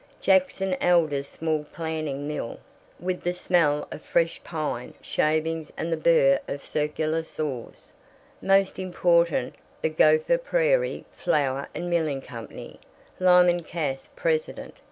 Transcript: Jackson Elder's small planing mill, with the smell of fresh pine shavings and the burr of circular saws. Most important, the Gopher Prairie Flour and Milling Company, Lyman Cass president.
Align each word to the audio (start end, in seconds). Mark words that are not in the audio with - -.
Jackson 0.19 0.75
Elder's 0.81 1.27
small 1.27 1.63
planing 1.63 2.27
mill, 2.27 2.59
with 2.99 3.21
the 3.21 3.33
smell 3.35 3.87
of 3.91 4.01
fresh 4.01 4.43
pine 4.43 4.95
shavings 4.99 5.71
and 5.77 5.93
the 5.93 5.95
burr 5.95 6.39
of 6.47 6.65
circular 6.65 7.21
saws. 7.21 7.93
Most 8.41 8.79
important, 8.79 9.53
the 9.83 9.89
Gopher 9.89 10.39
Prairie 10.39 11.05
Flour 11.11 11.67
and 11.75 11.87
Milling 11.87 12.21
Company, 12.23 12.79
Lyman 13.19 13.61
Cass 13.61 14.09
president. 14.15 14.75